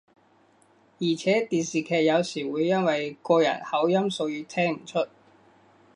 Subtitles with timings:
[0.97, 5.07] 而且電視劇有時會因為個人口音所以聽唔出